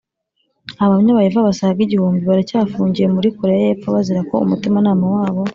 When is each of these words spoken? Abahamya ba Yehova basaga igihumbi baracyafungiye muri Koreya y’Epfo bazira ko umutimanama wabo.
Abahamya 0.83 1.17
ba 1.17 1.25
Yehova 1.25 1.47
basaga 1.49 1.79
igihumbi 1.83 2.21
baracyafungiye 2.29 3.07
muri 3.15 3.27
Koreya 3.37 3.63
y’Epfo 3.65 3.87
bazira 3.95 4.21
ko 4.29 4.35
umutimanama 4.45 5.05
wabo. 5.15 5.41